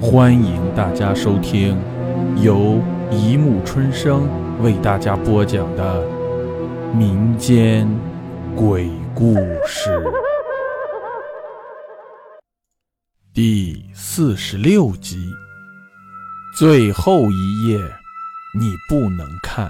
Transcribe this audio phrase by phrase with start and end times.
[0.00, 1.76] 欢迎大家收听
[2.40, 4.28] 由一木春生
[4.62, 6.06] 为大家播讲的
[6.94, 7.88] 民间
[8.54, 9.34] 鬼故
[9.66, 10.00] 事
[13.34, 15.32] 第四十六集。
[16.56, 17.78] 最后一页，
[18.56, 19.68] 你不能看。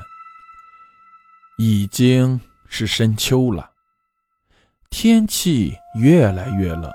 [1.57, 2.39] 已经
[2.69, 3.71] 是深秋了，
[4.91, 6.91] 天气越来越冷，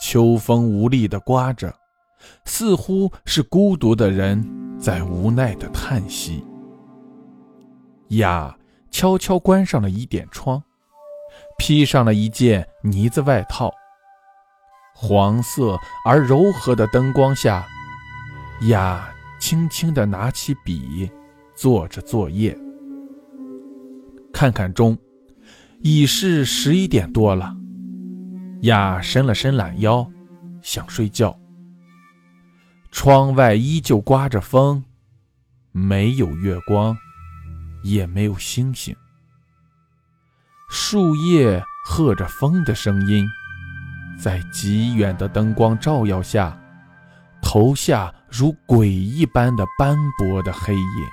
[0.00, 1.74] 秋风无力的刮着。
[2.44, 4.44] 似乎是孤独的人
[4.78, 6.44] 在无奈的叹息。
[8.08, 8.56] 雅
[8.90, 10.62] 悄悄关上了一点窗，
[11.58, 13.72] 披上了一件呢子外套。
[14.94, 17.66] 黄色而柔和的灯光下，
[18.68, 21.10] 雅轻轻地拿起笔，
[21.56, 22.56] 做着作业。
[24.32, 24.96] 看看钟，
[25.80, 27.54] 已是十一点多了。
[28.62, 30.08] 雅伸了伸懒腰，
[30.62, 31.36] 想睡觉。
[32.94, 34.84] 窗外依旧刮着风，
[35.72, 36.96] 没有月光，
[37.82, 38.94] 也没有星星。
[40.70, 43.26] 树叶和着风的声音，
[44.16, 46.56] 在极远的灯光照耀下，
[47.42, 51.10] 投下如鬼一般的斑驳的黑影。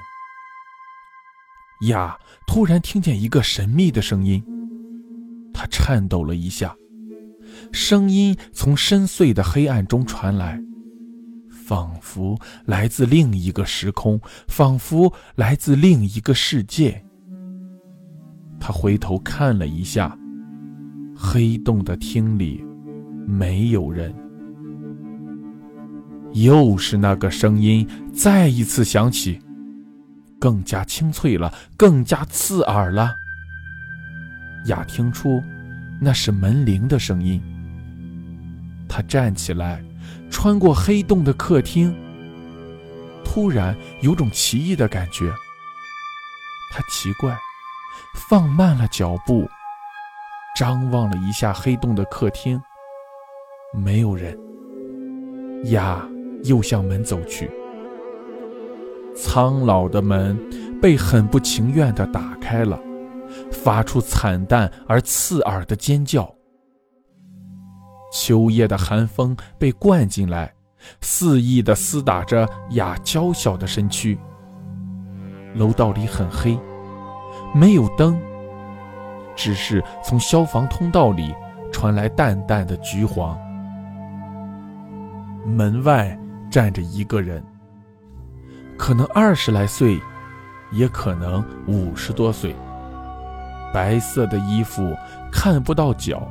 [1.89, 2.15] 呀！
[2.45, 4.45] 突然听见一个神秘的声音，
[5.51, 6.75] 他颤抖了一下，
[7.73, 10.61] 声音从深邃的黑暗中传来。
[11.65, 17.03] 仿佛来自另一个时空，仿佛来自另一个世界。
[18.59, 20.17] 他回头看了一下，
[21.15, 22.63] 黑洞的厅里
[23.27, 24.13] 没有人。
[26.33, 29.39] 又是那个声音再一次响起，
[30.39, 33.13] 更加清脆了，更加刺耳了。
[34.67, 35.41] 雅听出
[35.99, 37.41] 那是门铃的声音。
[38.87, 39.83] 他站起来。
[40.41, 41.95] 穿过黑洞的客厅，
[43.23, 45.31] 突然有种奇异的感觉。
[46.71, 47.37] 他奇怪，
[48.15, 49.47] 放慢了脚步，
[50.55, 52.59] 张望了一下黑洞的客厅，
[53.71, 54.35] 没有人。
[55.65, 56.09] 呀，
[56.45, 57.47] 又向门走去。
[59.15, 60.35] 苍老的门
[60.81, 62.81] 被很不情愿地打开了，
[63.51, 66.33] 发出惨淡而刺耳的尖叫。
[68.11, 70.53] 秋夜的寒风被灌进来，
[70.99, 74.19] 肆意地厮打着雅娇小的身躯。
[75.55, 76.59] 楼道里很黑，
[77.53, 78.19] 没有灯，
[79.35, 81.33] 只是从消防通道里
[81.71, 83.39] 传来淡淡的橘黄。
[85.45, 86.17] 门外
[86.49, 87.43] 站着一个人，
[88.77, 89.99] 可能二十来岁，
[90.71, 92.55] 也可能五十多岁。
[93.73, 94.95] 白色的衣服
[95.31, 96.29] 看不到脚。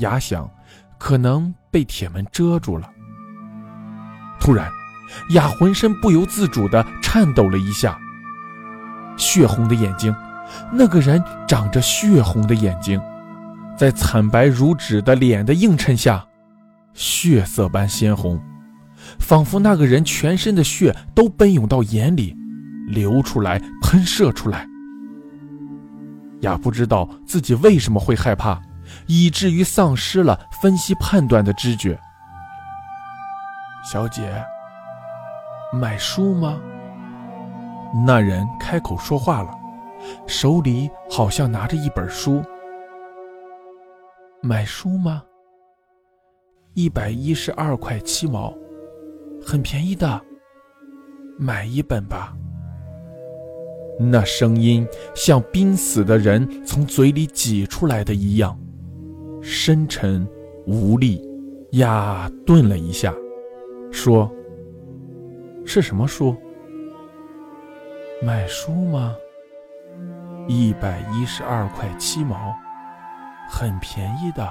[0.00, 0.50] 雅想，
[0.98, 2.90] 可能被铁门遮住了。
[4.38, 4.68] 突然，
[5.30, 7.98] 雅浑身不由自主地颤抖了一下。
[9.16, 10.14] 血红的眼睛，
[10.72, 13.00] 那个人长着血红的眼睛，
[13.76, 16.24] 在惨白如纸的脸的映衬下，
[16.94, 18.40] 血色般鲜红，
[19.18, 22.34] 仿佛那个人全身的血都奔涌到眼里，
[22.88, 24.66] 流出来，喷射出来。
[26.40, 28.58] 雅不知道自己为什么会害怕。
[29.06, 31.98] 以至于丧失了分析判断的知觉。
[33.84, 34.44] 小姐，
[35.72, 36.60] 买书吗？
[38.06, 39.50] 那人开口说话了，
[40.26, 42.42] 手里好像拿着一本书。
[44.42, 45.22] 买书吗？
[46.74, 48.54] 一百一十二块七毛，
[49.44, 50.20] 很便宜的。
[51.38, 52.32] 买一本吧。
[53.98, 58.58] 那声音像濒死的人从嘴里挤出来的一样。
[59.42, 60.26] 深沉
[60.66, 61.20] 无力，
[61.72, 63.14] 呀，顿了一下，
[63.90, 64.30] 说
[65.64, 66.36] ：“是什么书？
[68.22, 69.14] 买书吗？
[70.46, 72.54] 一百一十二块七毛，
[73.48, 74.48] 很便宜的，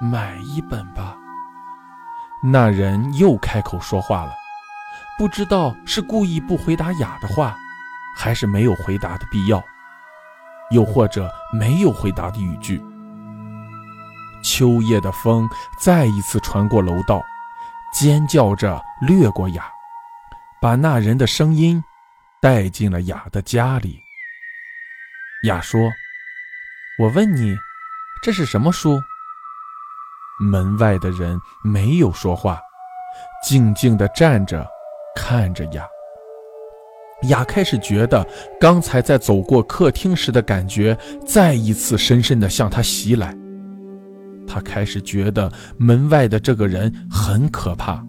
[0.00, 1.16] 买一本吧。”
[2.42, 4.32] 那人又开口说话了，
[5.18, 7.54] 不知道是故意不回答雅的话，
[8.16, 9.62] 还是没有回答的必要，
[10.70, 12.80] 又或者没有回答的语句。
[14.46, 17.20] 秋夜的风再一次传过楼道，
[17.92, 19.68] 尖叫着掠过雅，
[20.62, 21.82] 把那人的声音
[22.40, 23.98] 带进了雅的家里。
[25.42, 25.80] 雅说
[27.02, 27.56] ：“我问你，
[28.22, 29.02] 这是什么书？”
[30.38, 32.60] 门外的人没有说话，
[33.42, 34.64] 静静地站着，
[35.16, 35.84] 看着雅。
[37.28, 38.24] 雅开始觉得
[38.60, 40.96] 刚才在走过客厅时的感觉
[41.26, 43.34] 再一次深深地向他袭来。
[44.56, 48.02] 他开始觉得门外的这个人很可怕，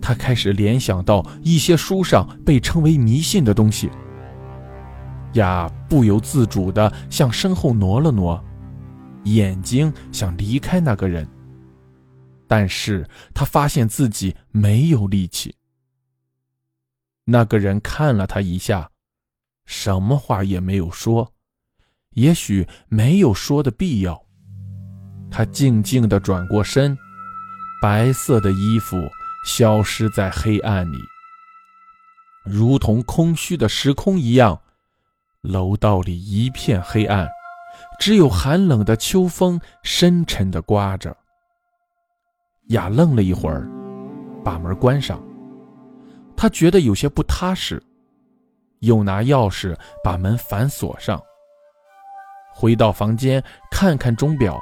[0.00, 3.90] 他开始联想到一些书上被称为迷信的东西。
[5.34, 8.42] 雅不由自主地向身后挪了挪，
[9.24, 11.28] 眼睛想离开那个人，
[12.46, 15.54] 但是他发现自己没有力气。
[17.26, 18.90] 那个人看了他一下，
[19.66, 21.30] 什么话也没有说，
[22.14, 24.27] 也许没有说的必要。
[25.38, 26.98] 他静静地转过身，
[27.80, 28.96] 白色的衣服
[29.46, 30.98] 消失在黑暗里，
[32.44, 34.60] 如同空虚的时空一样。
[35.42, 37.28] 楼道里一片黑暗，
[38.00, 41.16] 只有寒冷的秋风深沉地刮着。
[42.70, 43.64] 雅愣了一会儿，
[44.44, 45.22] 把门关上。
[46.36, 47.80] 他觉得有些不踏实，
[48.80, 51.22] 又拿钥匙把门反锁上。
[52.52, 53.40] 回到房间，
[53.70, 54.60] 看看钟表，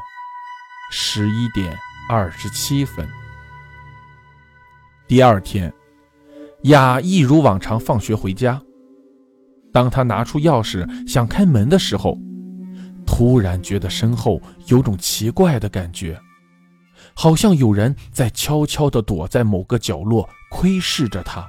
[0.91, 1.77] 十一点
[2.09, 3.09] 二十七分。
[5.09, 5.73] 第二天，
[6.65, 8.61] 雅一如往常放学回家。
[9.73, 12.17] 当他拿出钥匙想开门的时候，
[13.05, 16.21] 突然觉得身后有种奇怪的感觉，
[17.15, 21.47] 好像有人在悄悄地躲在某个角落窥视着他。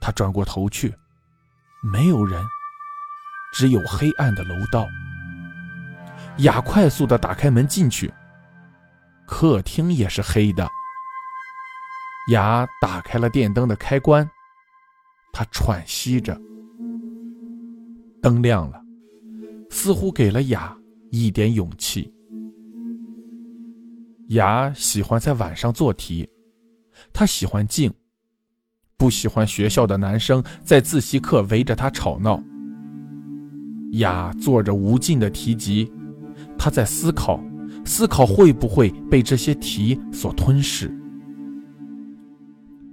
[0.00, 0.94] 他转过头去，
[1.82, 2.44] 没有人，
[3.52, 4.86] 只有黑暗的楼道。
[6.38, 8.12] 雅快速地打开门进去，
[9.26, 10.68] 客厅也是黑的。
[12.30, 14.28] 雅打开了电灯的开关，
[15.32, 16.38] 他喘息着。
[18.20, 18.80] 灯亮了，
[19.70, 20.76] 似乎给了雅
[21.10, 22.12] 一点勇气。
[24.28, 26.28] 雅喜欢在晚上做题，
[27.12, 27.92] 他喜欢静，
[28.96, 32.42] 不喜欢学校的男生在自习课围着他吵闹。
[33.92, 35.90] 雅做着无尽的题集，
[36.68, 37.40] 他在思考，
[37.82, 40.94] 思考会不会被这些题所吞噬。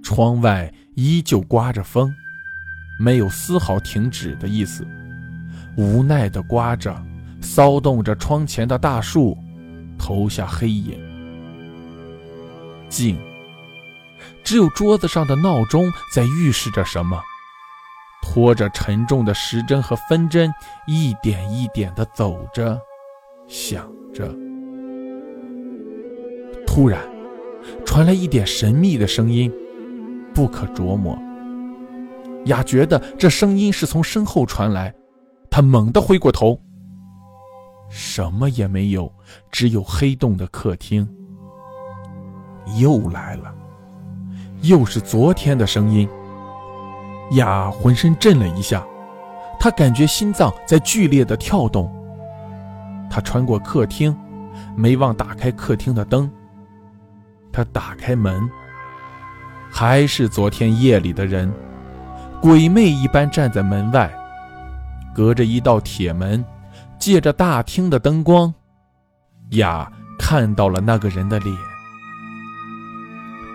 [0.02, 2.10] 窗外依旧刮着风，
[2.98, 4.82] 没有丝毫停止的意思。
[5.76, 6.98] 无奈地刮着，
[7.42, 9.36] 骚动着窗前的大树，
[9.98, 10.98] 投下黑影。
[12.88, 13.20] 静，
[14.42, 17.20] 只有桌子上的闹钟在预示着什么，
[18.22, 20.50] 拖着沉重的时针和分针，
[20.86, 22.80] 一点一点地走着，
[23.46, 24.28] 想着。
[26.66, 27.00] 突然，
[27.84, 29.52] 传来一点神秘的声音，
[30.34, 31.18] 不可琢磨。
[32.46, 34.94] 雅觉得这声音是从身后传来。
[35.50, 36.60] 他猛地回过头，
[37.88, 39.10] 什么也没有，
[39.50, 41.08] 只有黑洞的客厅。
[42.78, 43.54] 又来了，
[44.62, 46.06] 又是昨天的声音。
[47.32, 48.86] 雅浑身震了一下，
[49.58, 51.90] 他感觉心脏在剧烈的跳动。
[53.10, 54.16] 他穿过客厅，
[54.76, 56.30] 没忘打开客厅的灯。
[57.52, 58.48] 他打开门，
[59.70, 61.52] 还是昨天夜里的人，
[62.40, 64.12] 鬼魅一般站在门外。
[65.14, 66.44] 隔着一道铁门，
[66.98, 68.52] 借着大厅的灯光，
[69.52, 71.56] 雅看到了那个人的脸，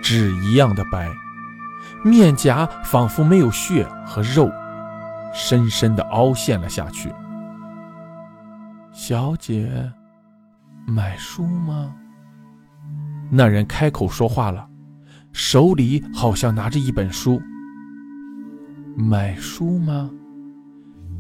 [0.01, 1.07] 纸一样的白，
[2.03, 4.51] 面颊仿佛没有血和肉，
[5.31, 7.13] 深深的凹陷了下去。
[9.03, 9.67] 小姐，
[10.85, 11.91] 买书吗？
[13.31, 14.69] 那人开口说话了，
[15.33, 17.41] 手里好像拿着一本书。
[18.95, 20.07] 买书吗？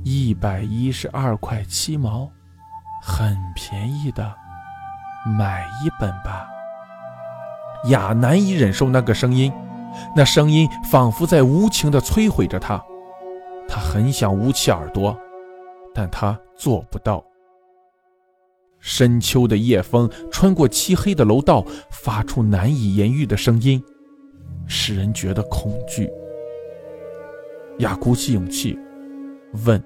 [0.03, 2.31] 一百一十二块七毛，
[3.01, 4.31] 很便宜的，
[5.35, 6.47] 买一本吧。
[7.85, 9.51] 雅难以忍受那个声音，
[10.15, 12.79] 那声音仿佛在无情地摧毁着他。
[13.67, 15.17] 他很想捂起耳朵，
[15.95, 17.25] 但他做不到。
[18.81, 23.81] 深秋的夜风穿过漆黑的楼道，发出难以言喻的声音，
[24.67, 26.09] 使人觉得恐惧。
[27.77, 28.77] 雅鼓起勇气，
[29.65, 29.81] 问。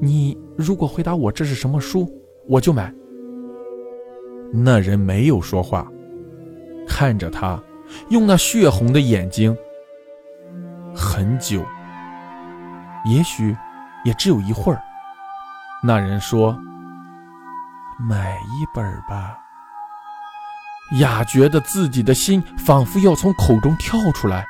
[0.00, 2.10] 你如果回答我这是什么书，
[2.48, 2.92] 我就买。
[4.50, 5.86] 那人没有说话，
[6.88, 7.62] 看着他，
[8.08, 9.54] 用那血红的眼睛，
[10.94, 11.62] 很久，
[13.04, 13.54] 也许
[14.04, 14.80] 也只有一会儿。
[15.82, 16.58] 那人说
[18.00, 19.38] ：“买一本吧。”
[20.98, 24.44] 雅觉得自己的心仿佛要从口中跳出来，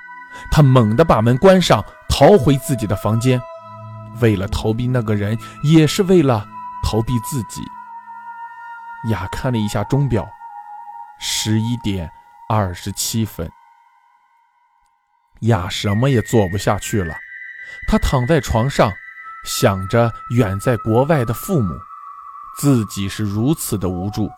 [0.51, 3.39] 他猛地把门关上，逃回自己的房间。
[4.21, 6.47] 为了逃避那个人，也是为了
[6.83, 7.63] 逃避自己。
[9.11, 10.27] 雅看了一下钟表，
[11.19, 12.11] 十一点
[12.49, 13.51] 二十七分。
[15.41, 17.15] 雅什么也做不下去了，
[17.87, 18.91] 她躺在床上，
[19.45, 21.75] 想着远在国外的父母，
[22.59, 24.29] 自己是如此的无助。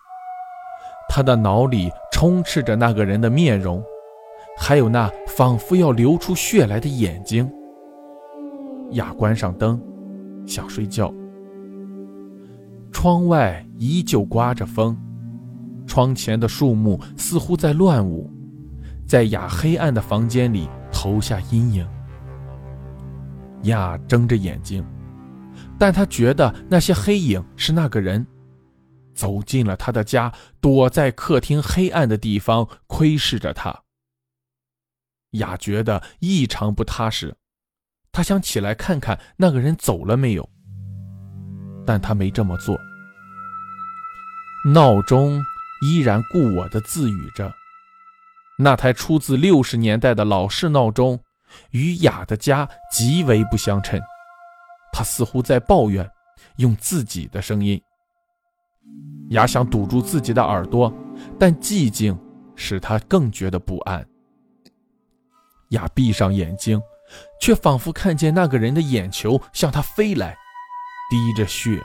[1.08, 3.82] 他的脑里充斥着那个人的面容，
[4.58, 7.50] 还有那仿佛要流出血来的眼睛。
[8.92, 9.80] 雅关上灯，
[10.46, 11.12] 想睡觉。
[12.90, 14.96] 窗外依旧刮着风，
[15.86, 18.30] 窗前的树木似乎在乱舞，
[19.06, 21.86] 在雅黑暗的房间里投下阴影。
[23.62, 24.84] 雅睁着眼睛，
[25.82, 28.24] 但他觉得那些黑影是那个人，
[29.16, 33.82] 走进了他的家，躲在客厅黑暗的地方窥视着他。
[35.32, 37.34] 雅觉得异常不踏实，
[38.12, 40.48] 他想起来看看那个人走了没有，
[41.84, 42.78] 但他没这么做。
[44.72, 45.42] 闹钟
[45.84, 47.52] 依然故我的自语着，
[48.56, 51.18] 那台出自六十年代的老式闹钟。
[51.72, 54.00] 与雅的家极为不相称，
[54.92, 56.08] 他似乎在抱怨，
[56.58, 57.80] 用自己的声音。
[59.30, 60.92] 雅想堵住自己的耳朵，
[61.38, 62.16] 但寂静
[62.54, 64.06] 使他更觉得不安。
[65.70, 66.80] 雅闭上眼睛，
[67.40, 70.36] 却仿佛看见那个人的眼球向他飞来，
[71.10, 71.82] 滴着血。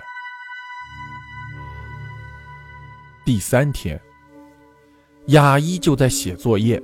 [3.24, 4.00] 第三天，
[5.28, 6.82] 雅依旧在写作业。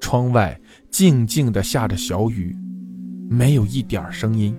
[0.00, 0.58] 窗外
[0.90, 2.56] 静静地下着小雨，
[3.28, 4.56] 没有一点声音。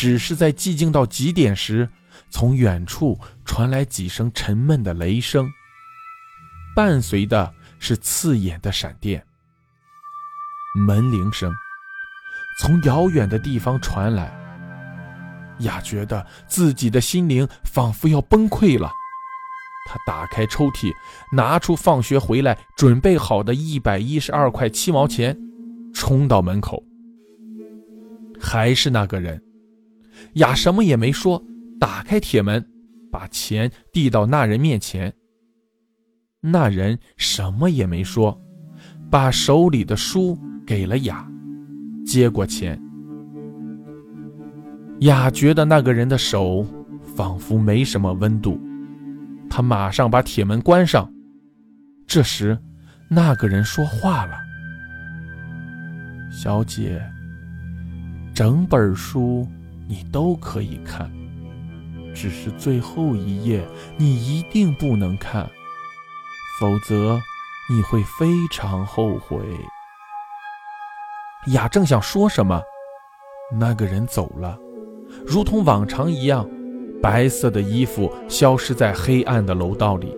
[0.00, 1.86] 只是在寂静到极点时，
[2.30, 5.46] 从远处传来几声沉闷的雷声，
[6.74, 9.22] 伴随的是刺眼的闪电。
[10.74, 11.52] 门铃声
[12.58, 14.32] 从遥远的地方传来，
[15.58, 18.90] 雅觉得自己的心灵仿佛要崩溃了。
[19.86, 20.90] 他打开抽屉，
[21.30, 25.38] 拿出放学回来准备好的一百一十二块七毛钱，
[25.92, 26.82] 冲到门口。
[28.40, 29.42] 还是那个人，
[30.34, 31.42] 雅什么也没说，
[31.78, 32.64] 打开铁门，
[33.10, 35.12] 把钱递到那人面前。
[36.40, 38.40] 那人什么也没说，
[39.10, 41.28] 把手里的书给了雅，
[42.06, 42.80] 接过钱。
[45.00, 46.66] 雅觉得那个人的手
[47.16, 48.60] 仿佛没什么温度。
[49.48, 51.12] 他马上把铁门关上。
[52.06, 52.58] 这时，
[53.08, 54.38] 那个人说话了
[56.30, 57.02] ：“小姐，
[58.34, 59.46] 整本书
[59.90, 61.10] 你都可以看，
[62.14, 63.66] 只是最后一页
[63.96, 65.50] 你一定不能看，
[66.60, 67.20] 否则
[67.68, 69.40] 你会非常后悔。”
[71.52, 72.62] 雅正想说什么，
[73.58, 74.56] 那个人走了，
[75.26, 76.48] 如同往常一样。
[77.02, 80.14] 白色的衣服消失在黑暗的楼道里。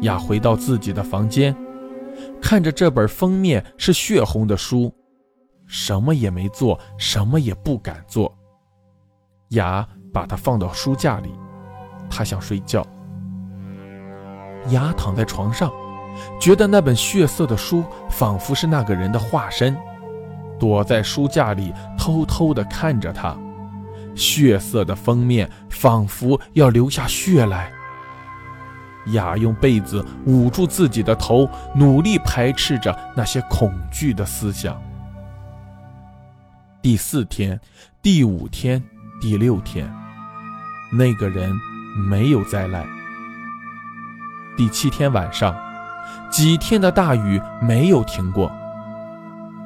[0.00, 1.54] 雅回到自己的房间，
[2.40, 4.90] 看着这本封面是血红的书，
[5.66, 8.32] 什么也没做，什么也不敢做。
[9.50, 11.32] 雅把它放到书架里，
[12.08, 12.86] 他想睡觉。
[14.70, 15.70] 雅躺在床上，
[16.40, 19.76] 觉得那本血色的书仿佛是那个人的化身，
[20.58, 23.36] 躲在书架里偷偷地看着他。
[24.14, 27.70] 血色的封面仿佛要流下血来。
[29.12, 34.80] 雅用被子捂住自己的头，努力排斥着那些恐惧的思想。
[36.86, 37.60] 第四天、
[38.00, 38.80] 第五天、
[39.20, 39.92] 第六天，
[40.92, 41.52] 那个人
[42.08, 42.86] 没有再来。
[44.56, 45.52] 第七天晚上，
[46.30, 48.48] 几天的大雨没有停过，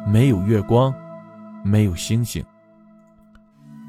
[0.06, 0.94] 没有月光，
[1.62, 2.42] 没有星星。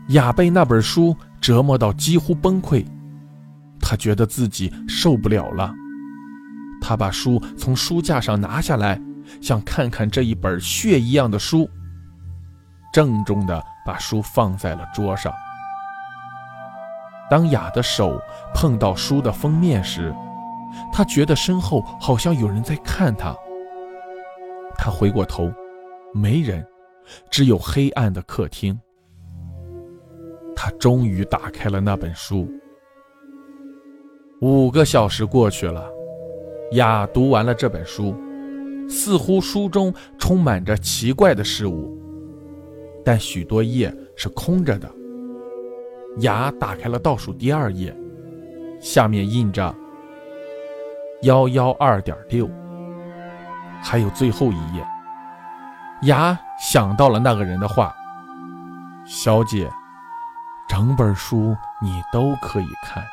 [0.10, 2.86] 雅被那本书折磨到几乎崩溃，
[3.80, 5.74] 他觉得自己受不了了。
[6.82, 9.02] 他把书从书架上拿下来，
[9.40, 11.70] 想看看这一本血一样的书。
[12.92, 15.34] 郑重地把书放在了桌上。
[17.30, 18.22] 当雅的手
[18.54, 20.14] 碰到书的封面时，
[20.92, 23.36] 他觉得身后好像有人在看他。
[24.78, 25.50] 他回过头，
[26.14, 26.66] 没人，
[27.30, 28.78] 只有黑暗的客厅。
[30.56, 32.50] 他终于打开了那本书。
[34.42, 35.88] 五个小时过去了，
[36.72, 38.16] 雅读完了这本书，
[38.90, 42.01] 似乎书中充满着奇怪的事物，
[43.04, 44.90] 但许多页是空着的。
[46.20, 47.96] 雅打开了倒数第二页，
[48.80, 49.74] 下面印着
[51.24, 52.50] “幺幺二点六”，
[53.82, 54.86] 还有最后一页。
[56.04, 57.94] 雅想到了那个人的话
[59.06, 59.70] ：“小姐。”
[60.70, 63.04] 整本书你都可以看，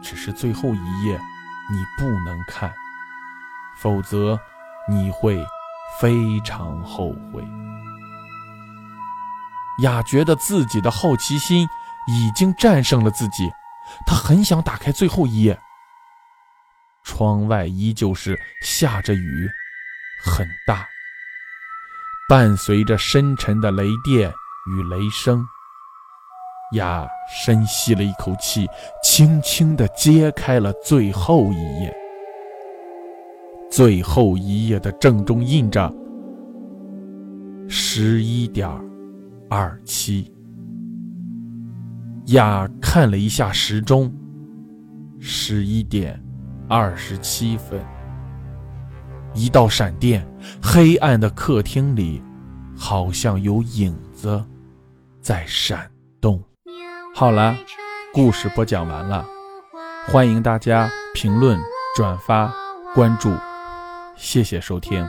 [0.00, 1.20] 只是最后一页
[1.70, 2.72] 你不能看，
[3.76, 4.40] 否则
[4.88, 5.44] 你会
[6.00, 7.46] 非常后悔。
[9.82, 11.68] 雅觉得自己的好奇心
[12.06, 13.50] 已经战胜了自己，
[14.06, 15.58] 他很想打开最后一页。
[17.02, 19.48] 窗外依旧是下着雨，
[20.22, 20.86] 很大，
[22.28, 24.32] 伴随着深沉的雷电
[24.66, 25.44] 与雷声。
[26.74, 28.68] 雅深吸了一口气，
[29.02, 31.92] 轻轻地揭开了最后一页。
[33.70, 35.92] 最后一页的正中印着
[37.68, 38.68] 十一点
[39.50, 40.32] 二七。
[42.26, 44.14] 雅看了一下时钟，
[45.18, 46.22] 十一点
[46.68, 47.84] 二十七分。
[49.34, 50.24] 一道闪电，
[50.62, 52.22] 黑暗的客厅里
[52.76, 54.40] 好像有影子
[55.20, 55.90] 在闪
[56.20, 56.40] 动。
[57.12, 57.56] 好了，
[58.14, 59.26] 故事播讲完了，
[60.06, 61.58] 欢迎大家评论、
[61.96, 62.54] 转发、
[62.94, 63.32] 关注，
[64.16, 65.04] 谢谢收听。